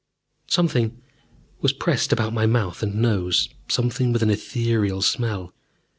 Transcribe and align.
Something 0.47 0.99
was 1.59 1.73
pressed 1.73 2.11
about 2.11 2.33
my 2.33 2.47
mouth 2.47 2.81
and 2.81 2.95
nose, 3.03 3.49
something 3.67 4.11
with 4.11 4.23
an 4.23 4.31
ethereal 4.31 5.03
smell. 5.03 5.53